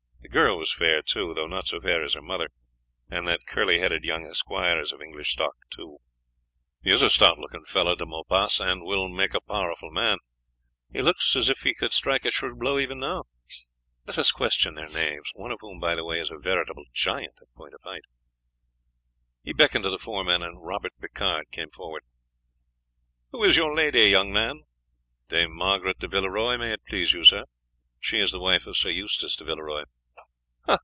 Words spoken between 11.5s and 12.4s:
he could strike a